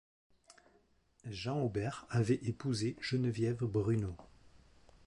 [1.29, 4.17] Jean Aubert avait épousé Geneviève Brunault.